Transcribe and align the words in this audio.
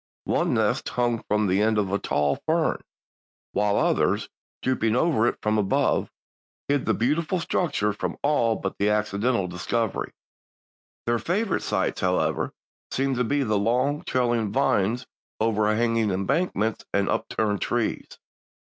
One 0.25 0.55
nest 0.55 0.89
hung 0.89 1.21
from 1.27 1.45
the 1.45 1.61
end 1.61 1.77
of 1.77 1.91
a 1.91 1.99
tall 1.99 2.39
fern, 2.47 2.81
while 3.51 3.77
others, 3.77 4.29
drooping 4.63 4.95
over 4.95 5.27
it 5.27 5.37
from 5.43 5.59
above, 5.59 6.09
hid 6.67 6.87
the 6.87 6.95
beautiful 6.95 7.39
structure 7.39 7.93
from 7.93 8.17
all 8.23 8.55
but 8.55 8.81
accidental 8.81 9.47
discovery. 9.47 10.11
Their 11.05 11.19
favorite 11.19 11.61
sites, 11.61 12.01
however, 12.01 12.51
seemed 12.89 13.17
to 13.17 13.23
be 13.23 13.43
the 13.43 13.59
long, 13.59 14.01
trailing 14.01 14.51
vines 14.51 15.05
overhanging 15.39 16.09
embankments 16.09 16.83
and 16.91 17.07
upturned 17.07 17.61
trees. 17.61 18.07